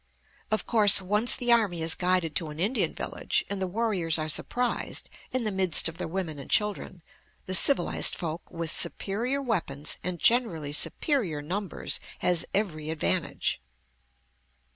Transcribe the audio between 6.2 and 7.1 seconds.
and children,